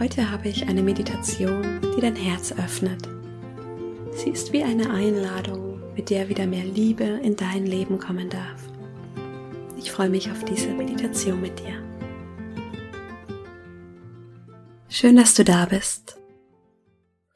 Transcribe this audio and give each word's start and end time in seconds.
Heute 0.00 0.28
habe 0.28 0.48
ich 0.48 0.66
eine 0.66 0.82
Meditation, 0.82 1.80
die 1.96 2.00
dein 2.00 2.16
Herz 2.16 2.50
öffnet. 2.50 3.08
Sie 4.10 4.30
ist 4.30 4.52
wie 4.52 4.64
eine 4.64 4.90
Einladung, 4.90 5.94
mit 5.94 6.10
der 6.10 6.28
wieder 6.28 6.48
mehr 6.48 6.64
Liebe 6.64 7.04
in 7.04 7.36
dein 7.36 7.64
Leben 7.64 8.00
kommen 8.00 8.28
darf. 8.28 8.60
Ich 9.78 9.92
freue 9.92 10.08
mich 10.08 10.32
auf 10.32 10.44
diese 10.44 10.74
Meditation 10.74 11.40
mit 11.40 11.60
dir. 11.60 11.80
Schön, 14.88 15.14
dass 15.16 15.34
du 15.34 15.44
da 15.44 15.66
bist. 15.66 16.18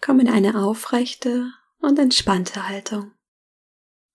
Komm 0.01 0.19
in 0.19 0.29
eine 0.29 0.61
aufrechte 0.61 1.53
und 1.79 1.97
entspannte 2.01 2.69
Haltung. 2.69 3.13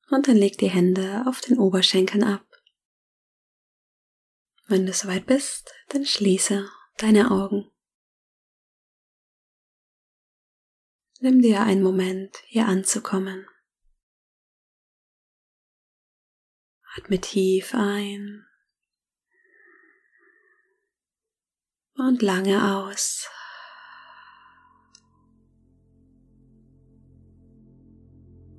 Und 0.09 0.27
dann 0.27 0.35
leg 0.35 0.57
die 0.57 0.69
Hände 0.69 1.23
auf 1.27 1.39
den 1.39 1.57
Oberschenkeln 1.57 2.25
ab. 2.25 2.45
Wenn 4.67 4.85
du 4.85 4.91
soweit 4.91 5.25
bist, 5.25 5.73
dann 5.89 6.05
schließe 6.05 6.69
deine 6.97 7.31
Augen. 7.31 7.69
Nimm 11.23 11.41
dir 11.41 11.61
einen 11.61 11.81
Moment, 11.81 12.35
hier 12.47 12.67
anzukommen. 12.67 13.47
Atme 16.97 17.21
tief 17.21 17.73
ein 17.73 18.45
und 21.93 22.21
lange 22.21 22.75
aus. 22.75 23.29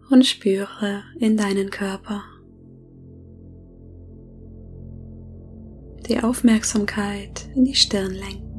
Und 0.08 0.24
spüre 0.24 1.04
in 1.18 1.36
deinen 1.36 1.68
Körper. 1.68 2.24
Die 6.08 6.18
Aufmerksamkeit 6.18 7.46
in 7.54 7.66
die 7.66 7.74
Stirn 7.74 8.12
lenken. 8.14 8.53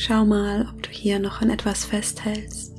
Schau 0.00 0.24
mal, 0.24 0.64
ob 0.72 0.80
du 0.84 0.90
hier 0.90 1.18
noch 1.18 1.40
an 1.42 1.50
etwas 1.50 1.84
festhältst. 1.84 2.72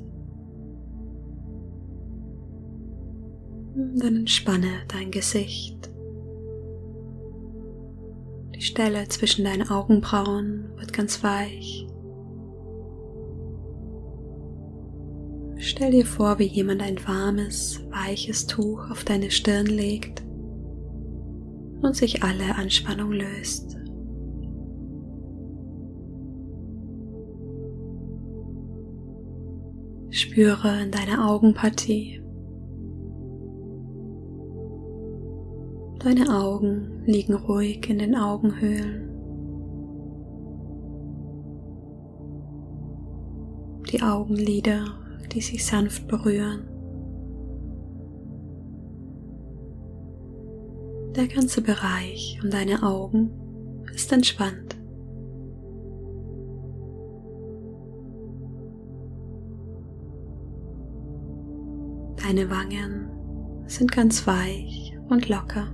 Dann 3.76 4.16
entspanne 4.16 4.86
dein 4.88 5.12
Gesicht. 5.12 5.92
Die 8.56 8.62
Stelle 8.62 9.06
zwischen 9.10 9.44
deinen 9.44 9.70
Augenbrauen 9.70 10.72
wird 10.78 10.94
ganz 10.94 11.22
weich. 11.22 11.86
Stell 15.58 15.92
dir 15.92 16.06
vor, 16.06 16.40
wie 16.40 16.48
jemand 16.48 16.82
ein 16.82 17.06
warmes, 17.06 17.82
weiches 17.90 18.48
Tuch 18.48 18.90
auf 18.92 19.04
deine 19.04 19.30
Stirn 19.30 19.66
legt 19.66 20.24
und 21.82 21.98
sich 21.98 22.24
alle 22.24 22.56
Anspannung 22.56 23.12
löst. 23.12 23.79
Spüre 30.20 30.82
in 30.84 30.92
deine 30.92 31.26
Augenpartie. 31.26 32.22
Deine 36.00 36.38
Augen 36.38 37.04
liegen 37.06 37.36
ruhig 37.36 37.90
in 37.90 38.00
den 38.00 38.16
Augenhöhlen. 38.18 39.08
Die 43.94 44.02
Augenlider, 44.02 44.88
die 45.32 45.40
sich 45.40 45.66
sanft 45.66 46.10
berühren. 46.10 46.68
Der 51.16 51.30
ganze 51.30 51.62
Bereich 51.62 52.42
um 52.44 52.50
deine 52.50 52.84
Augen 52.84 53.32
ist 53.96 54.12
entspannt. 54.12 54.79
Deine 62.30 62.48
Wangen 62.52 63.10
sind 63.66 63.92
ganz 63.92 64.28
weich 64.28 64.96
und 65.10 65.30
locker. 65.30 65.66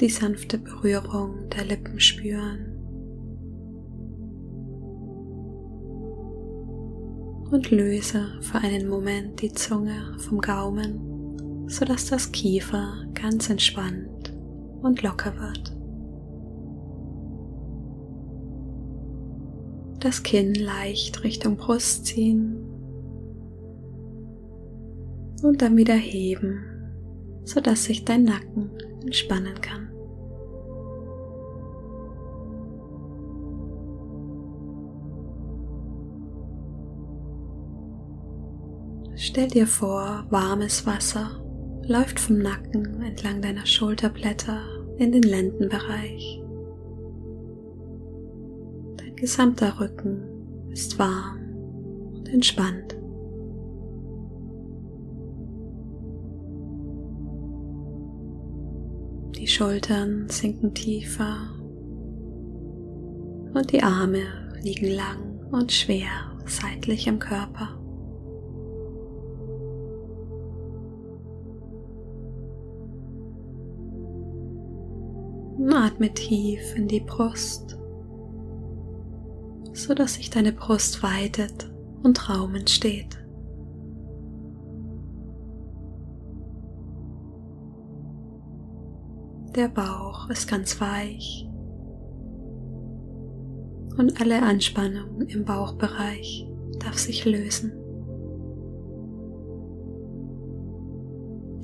Die 0.00 0.08
sanfte 0.08 0.58
Berührung 0.58 1.48
der 1.48 1.64
Lippen 1.64 1.98
spüren. 1.98 2.76
Und 7.50 7.72
löse 7.72 8.38
für 8.40 8.58
einen 8.58 8.88
Moment 8.88 9.42
die 9.42 9.50
Zunge 9.50 10.16
vom 10.18 10.40
Gaumen, 10.40 11.66
sodass 11.66 12.06
das 12.06 12.30
Kiefer 12.30 13.04
ganz 13.14 13.50
entspannt 13.50 14.32
und 14.80 15.02
locker 15.02 15.34
wird. 15.40 15.79
Das 20.00 20.22
Kinn 20.22 20.54
leicht 20.54 21.22
Richtung 21.24 21.56
Brust 21.56 22.06
ziehen 22.06 22.56
und 25.42 25.62
dann 25.62 25.76
wieder 25.76 25.94
heben, 25.94 26.62
sodass 27.44 27.84
sich 27.84 28.04
dein 28.04 28.24
Nacken 28.24 28.70
entspannen 29.02 29.60
kann. 29.60 29.88
Stell 39.16 39.48
dir 39.48 39.66
vor, 39.66 40.24
warmes 40.30 40.86
Wasser 40.86 41.44
läuft 41.86 42.18
vom 42.18 42.38
Nacken 42.38 43.02
entlang 43.02 43.42
deiner 43.42 43.66
Schulterblätter 43.66 44.62
in 44.98 45.12
den 45.12 45.22
Lendenbereich 45.22 46.39
gesamter 49.20 49.78
Rücken 49.78 50.70
ist 50.70 50.98
warm 50.98 51.54
und 52.14 52.28
entspannt. 52.28 52.96
Die 59.36 59.46
Schultern 59.46 60.28
sinken 60.28 60.74
tiefer 60.74 61.36
und 63.54 63.70
die 63.72 63.82
Arme 63.82 64.22
liegen 64.62 64.90
lang 64.90 65.44
und 65.50 65.70
schwer 65.70 66.08
seitlich 66.46 67.06
im 67.06 67.18
Körper. 67.18 67.80
Atme 76.00 76.14
tief 76.14 76.74
in 76.76 76.88
die 76.88 77.00
Brust 77.00 77.79
so 79.82 79.94
dass 79.94 80.14
sich 80.14 80.30
deine 80.30 80.52
Brust 80.52 81.02
weitet 81.02 81.70
und 82.02 82.28
Raum 82.28 82.54
entsteht. 82.54 83.16
Der 89.56 89.68
Bauch 89.68 90.28
ist 90.30 90.48
ganz 90.48 90.80
weich 90.80 91.48
und 93.98 94.20
alle 94.20 94.42
Anspannung 94.42 95.22
im 95.22 95.44
Bauchbereich 95.44 96.46
darf 96.78 96.98
sich 96.98 97.24
lösen. 97.24 97.72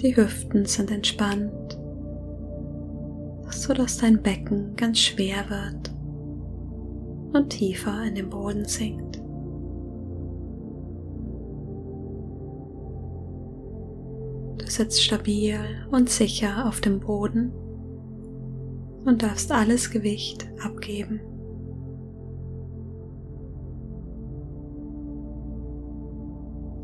Die 0.03 0.17
Hüften 0.17 0.67
sind 0.67 0.91
entspannt, 0.91 1.79
so 3.51 3.73
dass 3.73 3.99
dein 3.99 4.23
Becken 4.23 4.75
ganz 4.77 4.99
schwer 4.99 5.49
wird 5.49 5.96
und 7.33 7.51
tiefer 7.51 8.05
in 8.05 8.15
den 8.15 8.31
Boden 8.31 8.65
sinkt. 8.65 9.17
Du 14.59 14.67
sitzt 14.71 15.03
stabil 15.03 15.59
und 15.91 16.09
sicher 16.09 16.67
auf 16.67 16.81
dem 16.81 17.01
Boden 17.01 17.53
und 19.05 19.23
darfst 19.23 19.53
alles 19.53 19.91
Gewicht 19.91 20.49
abgeben. 20.63 21.21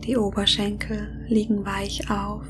Die 0.07 0.17
Oberschenkel 0.17 1.27
liegen 1.29 1.65
weich 1.65 2.11
auf 2.11 2.47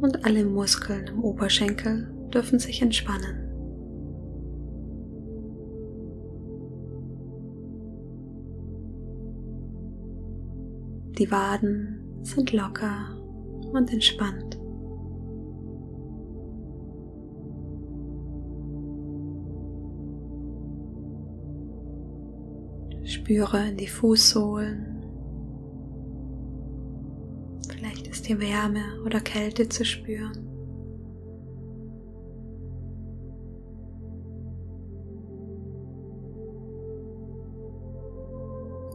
und 0.00 0.24
alle 0.24 0.44
Muskeln 0.44 1.06
im 1.06 1.24
Oberschenkel 1.24 2.12
dürfen 2.32 2.58
sich 2.58 2.82
entspannen. 2.82 3.43
Die 11.18 11.30
Waden 11.30 12.18
sind 12.22 12.52
locker 12.52 13.16
und 13.72 13.92
entspannt. 13.92 14.58
Spüre 23.04 23.68
in 23.68 23.76
die 23.76 23.86
Fußsohlen. 23.86 25.04
Vielleicht 27.68 28.08
ist 28.08 28.26
hier 28.26 28.40
Wärme 28.40 29.00
oder 29.04 29.20
Kälte 29.20 29.68
zu 29.68 29.84
spüren. 29.84 30.53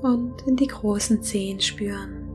Und 0.10 0.42
in 0.48 0.56
die 0.56 0.66
großen 0.66 1.22
Zehen 1.22 1.60
spüren. 1.60 2.26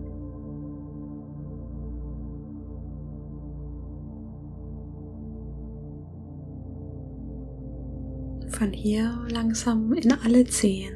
Von 8.50 8.72
hier 8.72 9.26
langsam 9.28 9.92
in 9.92 10.12
alle 10.12 10.44
Zehen 10.44 10.94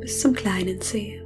bis 0.00 0.18
zum 0.18 0.32
kleinen 0.32 0.80
Zeh. 0.80 1.20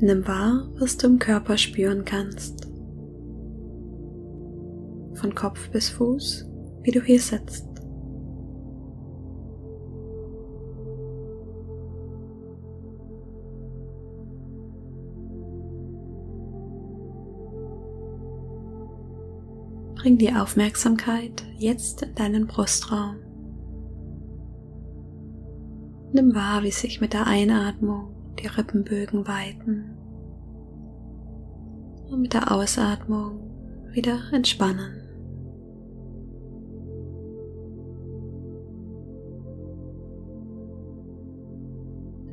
Nimm 0.00 0.28
wahr, 0.28 0.70
was 0.78 0.96
du 0.96 1.08
im 1.08 1.18
Körper 1.18 1.58
spüren 1.58 2.04
kannst. 2.04 2.67
Von 5.20 5.34
Kopf 5.34 5.70
bis 5.70 5.88
Fuß, 5.88 6.48
wie 6.82 6.92
du 6.92 7.02
hier 7.02 7.18
sitzt. 7.18 7.66
Bring 19.96 20.18
die 20.18 20.32
Aufmerksamkeit 20.32 21.44
jetzt 21.56 22.02
in 22.02 22.14
deinen 22.14 22.46
Brustraum. 22.46 23.16
Nimm 26.12 26.32
wahr, 26.36 26.62
wie 26.62 26.70
sich 26.70 27.00
mit 27.00 27.12
der 27.12 27.26
Einatmung 27.26 28.14
die 28.38 28.46
Rippenbögen 28.46 29.26
weiten 29.26 29.96
und 32.08 32.20
mit 32.20 32.34
der 32.34 32.52
Ausatmung 32.52 33.40
wieder 33.92 34.20
entspannen. 34.32 35.07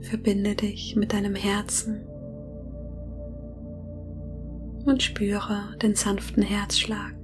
Verbinde 0.06 0.54
dich 0.54 0.96
mit 0.96 1.14
deinem 1.14 1.34
Herzen 1.34 2.06
und 4.86 5.02
spüre 5.02 5.76
den 5.82 5.96
sanften 5.96 6.44
Herzschlag. 6.44 7.16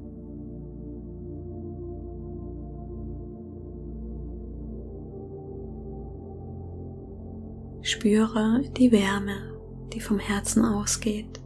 Spüre 7.83 8.63
die 8.75 8.92
Wärme, 8.92 9.60
die 9.94 10.00
vom 10.00 10.18
Herzen 10.18 10.66
ausgeht. 10.66 11.39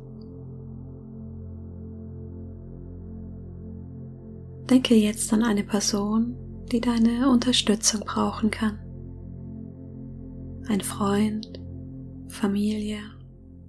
Denke 4.70 4.96
jetzt 4.96 5.34
an 5.34 5.44
eine 5.44 5.66
Person, 5.66 6.38
die 6.72 6.80
deine 6.80 7.30
Unterstützung 7.30 8.02
brauchen 8.06 8.52
kann. 8.52 8.85
Ein 10.68 10.82
Freund, 10.82 11.60
Familie, 12.28 13.00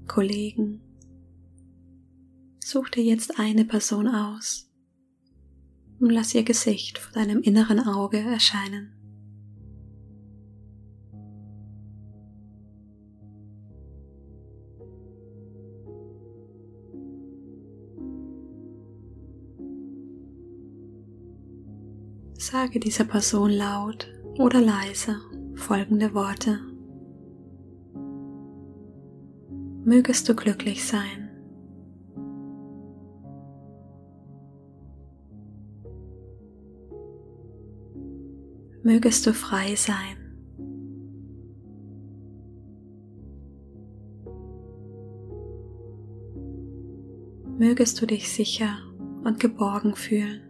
Kollegen. 0.07 0.81
Such 2.65 2.89
dir 2.89 3.05
jetzt 3.05 3.39
eine 3.39 3.67
Person 3.67 4.09
aus 4.09 4.71
und 6.01 6.11
lass 6.11 6.35
ihr 6.35 6.43
Gesicht 6.43 6.99
vor 6.99 7.13
deinem 7.13 7.43
inneren 7.43 7.81
Auge 7.81 8.19
erscheinen. 8.19 8.93
Sage 22.39 22.81
dieser 22.81 23.05
Person 23.05 23.51
laut 23.51 24.09
oder 24.39 24.61
leise 24.61 25.21
folgende 25.57 26.15
Worte. 26.15 26.76
Mögest 29.89 30.29
du 30.29 30.35
glücklich 30.35 30.85
sein. 30.85 31.31
Mögest 38.83 39.25
du 39.29 39.33
frei 39.33 39.77
sein. 39.77 40.17
Mögest 47.57 48.03
du 48.03 48.07
dich 48.07 48.33
sicher 48.33 48.79
und 49.23 49.39
geborgen 49.39 49.95
fühlen. 49.95 50.46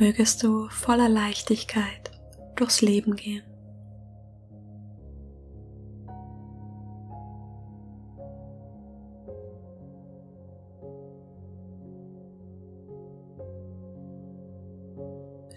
Mögest 0.00 0.42
du 0.42 0.66
voller 0.70 1.10
Leichtigkeit 1.10 2.10
durchs 2.56 2.80
Leben 2.80 3.16
gehen. 3.16 3.42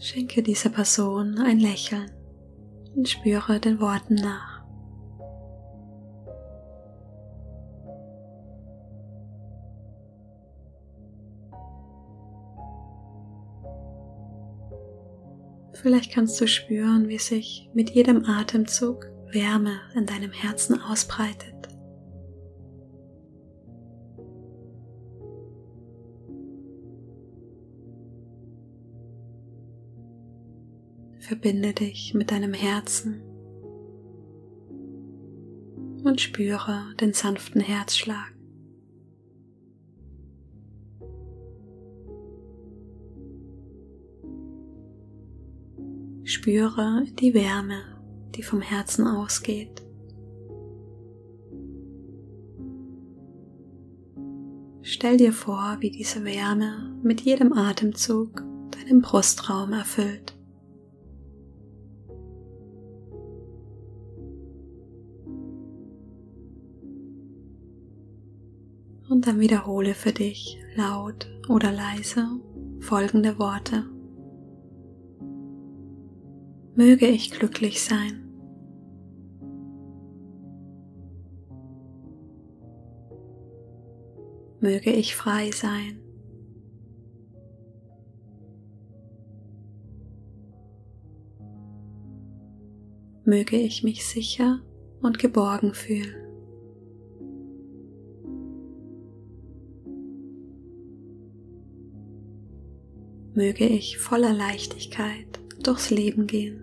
Schenke 0.02 0.44
dieser 0.44 0.70
Person 0.70 1.40
ein 1.40 1.60
Lächeln 1.60 2.12
und 2.94 3.08
spüre 3.08 3.62
den 3.62 3.80
Worten 3.80 4.16
nach. 4.16 4.53
Vielleicht 15.84 16.14
kannst 16.14 16.40
du 16.40 16.48
spüren, 16.48 17.10
wie 17.10 17.18
sich 17.18 17.70
mit 17.74 17.90
jedem 17.90 18.24
Atemzug 18.24 19.06
Wärme 19.34 19.82
in 19.96 20.06
deinem 20.06 20.32
Herzen 20.32 20.80
ausbreitet. 20.80 21.68
Verbinde 31.20 31.74
dich 31.74 32.14
mit 32.14 32.32
deinem 32.32 32.54
Herzen 32.54 33.22
und 36.06 36.22
spüre 36.22 36.94
den 37.02 37.12
sanften 37.12 37.60
Herzschlag. 37.60 38.33
Spüre 46.26 47.04
die 47.20 47.34
Wärme, 47.34 47.82
die 48.36 48.44
vom 48.44 48.62
Herzen 48.62 49.08
ausgeht. 49.08 49.84
Stell 54.82 55.18
dir 55.18 55.34
vor, 55.34 55.78
wie 55.80 55.92
diese 55.92 56.24
Wärme 56.24 56.98
mit 57.04 57.22
jedem 57.22 57.52
Atemzug 57.52 58.42
deinen 58.72 59.02
Brustraum 59.02 59.74
erfüllt. 59.74 60.38
Und 69.10 69.28
dann 69.28 69.40
wiederhole 69.40 69.94
für 69.94 70.14
dich 70.14 70.58
laut 70.76 71.28
oder 71.50 71.72
leise 71.72 72.28
folgende 72.80 73.38
Worte 73.40 73.86
möge 76.76 77.06
ich 77.06 77.32
glücklich 77.32 77.84
sein. 77.84 78.20
Möge 84.60 84.92
ich 84.92 85.16
frei 85.16 85.52
sein. 85.52 86.00
Möge 93.26 93.56
ich 93.58 93.84
mich 93.84 94.06
sicher 94.06 94.62
und 95.02 95.20
geborgen 95.20 95.74
fühlen. 95.74 96.16
Möge 103.34 103.66
ich 103.66 103.98
voller 103.98 104.34
Leichtigkeit 104.34 105.43
durchs 105.68 105.90
Leben 105.90 106.28
gehen. 106.28 106.62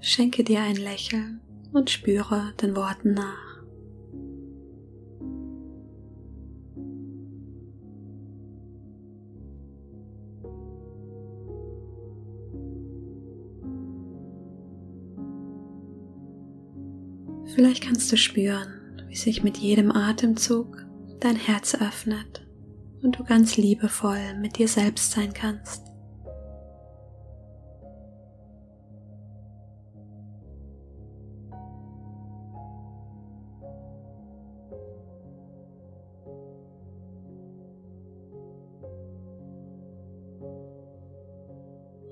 Schenke 0.00 0.44
dir 0.44 0.60
ein 0.60 0.76
Lächeln 0.76 1.40
und 1.72 1.88
spüre 1.88 2.52
den 2.60 2.76
Worten 2.76 3.14
nach. 3.14 3.54
Vielleicht 17.54 17.84
kannst 17.84 18.10
du 18.10 18.16
spüren, 18.16 19.00
wie 19.08 19.16
sich 19.16 19.42
mit 19.42 19.56
jedem 19.56 19.92
Atemzug 19.92 20.83
dein 21.24 21.36
Herz 21.36 21.74
öffnet 21.74 22.46
und 23.02 23.18
du 23.18 23.24
ganz 23.24 23.56
liebevoll 23.56 24.34
mit 24.38 24.58
dir 24.58 24.68
selbst 24.68 25.12
sein 25.12 25.32
kannst. 25.32 25.82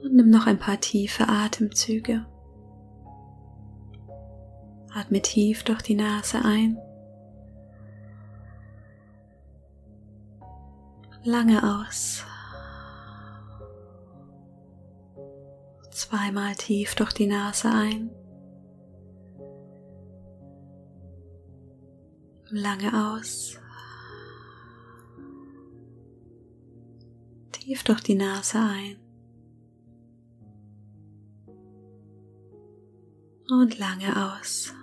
Und 0.03 0.15
nimm 0.15 0.31
noch 0.31 0.47
ein 0.47 0.59
paar 0.59 0.81
tiefe 0.81 1.29
Atemzüge. 1.29 2.25
Atme 4.95 5.21
tief 5.21 5.65
durch 5.65 5.83
die 5.83 5.95
Nase 5.95 6.43
ein. 6.43 6.79
Lange 11.25 11.63
aus. 11.63 12.25
Zweimal 15.91 16.55
tief 16.57 16.95
durch 16.95 17.13
die 17.13 17.27
Nase 17.27 17.69
ein. 17.69 18.11
Lange 22.51 23.15
aus. 23.15 23.59
Tief 27.53 27.83
durch 27.85 28.01
die 28.01 28.15
Nase 28.15 28.59
ein. 28.59 29.03
und 33.61 33.79
lange 33.79 34.39
aus. 34.39 34.75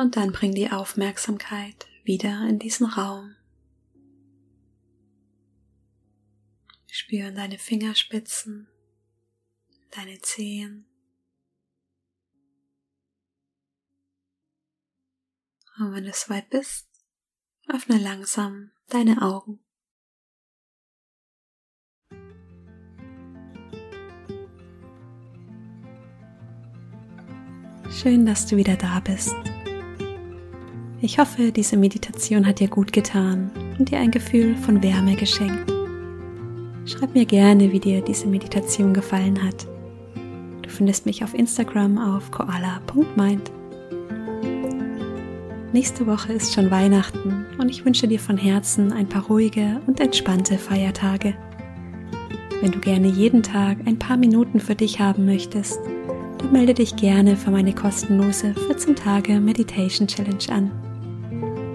Und 0.00 0.16
dann 0.16 0.32
bring 0.32 0.54
die 0.54 0.70
Aufmerksamkeit 0.70 1.86
wieder 2.04 2.48
in 2.48 2.58
diesen 2.58 2.86
Raum. 2.86 3.36
Spüren 6.90 7.34
deine 7.34 7.58
Fingerspitzen, 7.58 8.66
deine 9.90 10.18
Zehen. 10.20 10.86
Und 15.78 15.92
wenn 15.92 16.04
du 16.04 16.12
soweit 16.14 16.48
bist, 16.48 16.88
öffne 17.68 17.98
langsam 17.98 18.70
deine 18.88 19.20
Augen. 19.20 19.60
Schön, 27.90 28.24
dass 28.24 28.46
du 28.46 28.56
wieder 28.56 28.76
da 28.76 29.00
bist. 29.00 29.34
Ich 31.02 31.18
hoffe, 31.18 31.50
diese 31.50 31.78
Meditation 31.78 32.46
hat 32.46 32.60
dir 32.60 32.68
gut 32.68 32.92
getan 32.92 33.50
und 33.78 33.90
dir 33.90 33.98
ein 33.98 34.10
Gefühl 34.10 34.54
von 34.54 34.82
Wärme 34.82 35.16
geschenkt. 35.16 35.72
Schreib 36.84 37.14
mir 37.14 37.24
gerne, 37.24 37.72
wie 37.72 37.80
dir 37.80 38.02
diese 38.02 38.26
Meditation 38.26 38.92
gefallen 38.92 39.42
hat. 39.42 39.66
Du 40.60 40.68
findest 40.68 41.06
mich 41.06 41.24
auf 41.24 41.32
Instagram 41.32 41.96
auf 41.96 42.30
koala.mind. 42.30 43.50
Nächste 45.72 46.06
Woche 46.06 46.34
ist 46.34 46.52
schon 46.52 46.70
Weihnachten 46.70 47.46
und 47.58 47.70
ich 47.70 47.86
wünsche 47.86 48.06
dir 48.06 48.20
von 48.20 48.36
Herzen 48.36 48.92
ein 48.92 49.08
paar 49.08 49.24
ruhige 49.24 49.80
und 49.86 50.00
entspannte 50.00 50.58
Feiertage. 50.58 51.34
Wenn 52.60 52.72
du 52.72 52.78
gerne 52.78 53.08
jeden 53.08 53.42
Tag 53.42 53.78
ein 53.86 53.98
paar 53.98 54.18
Minuten 54.18 54.60
für 54.60 54.74
dich 54.74 55.00
haben 55.00 55.24
möchtest, 55.24 55.80
dann 56.36 56.52
melde 56.52 56.74
dich 56.74 56.96
gerne 56.96 57.36
für 57.36 57.50
meine 57.50 57.72
kostenlose 57.72 58.52
14 58.52 58.96
Tage 58.96 59.40
Meditation 59.40 60.06
Challenge 60.06 60.44
an. 60.50 60.89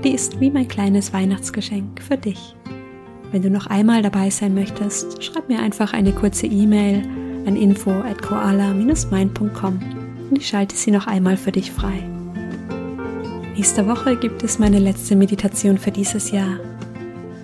Die 0.05 0.11
ist 0.11 0.39
wie 0.39 0.51
mein 0.51 0.67
kleines 0.67 1.13
Weihnachtsgeschenk 1.13 1.99
für 1.99 2.15
dich. 2.15 2.55
Wenn 3.31 3.41
du 3.41 3.49
noch 3.49 3.65
einmal 3.65 4.03
dabei 4.03 4.29
sein 4.29 4.53
möchtest, 4.53 5.23
schreib 5.23 5.49
mir 5.49 5.59
einfach 5.59 5.93
eine 5.93 6.11
kurze 6.11 6.45
E-Mail 6.45 7.01
an 7.47 7.55
info 7.55 7.89
at 7.89 8.21
koala-mind.com 8.21 9.79
und 10.29 10.37
ich 10.37 10.47
schalte 10.47 10.75
sie 10.75 10.91
noch 10.91 11.07
einmal 11.07 11.37
für 11.37 11.51
dich 11.51 11.71
frei. 11.71 12.03
Nächste 13.55 13.87
Woche 13.87 14.15
gibt 14.15 14.43
es 14.43 14.59
meine 14.59 14.77
letzte 14.77 15.15
Meditation 15.15 15.79
für 15.79 15.91
dieses 15.91 16.29
Jahr. 16.29 16.59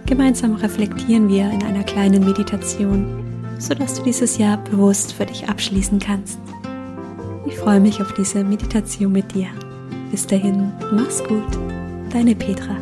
Gemeinsam 0.05 0.53
reflektieren 0.53 1.29
wir 1.29 1.49
in 1.49 1.63
einer 1.63 1.83
kleinen 1.83 2.23
Meditation, 2.23 3.07
sodass 3.57 3.95
du 3.95 4.03
dieses 4.03 4.37
Jahr 4.37 4.57
bewusst 4.57 5.13
für 5.13 5.25
dich 5.25 5.49
abschließen 5.49 5.97
kannst. 5.97 6.37
Ich 7.47 7.55
freue 7.55 7.79
mich 7.79 7.99
auf 8.03 8.13
diese 8.13 8.43
Meditation 8.43 9.13
mit 9.13 9.33
dir. 9.33 9.47
Bis 10.11 10.27
dahin, 10.27 10.71
mach's 10.91 11.23
gut, 11.23 11.57
deine 12.11 12.35
Petra. 12.35 12.77